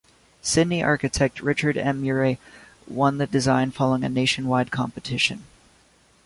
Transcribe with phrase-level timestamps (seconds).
[0.41, 2.03] Sydney architect Richard M.
[2.03, 2.39] Ure
[2.87, 5.43] won the design following a nationwide competition.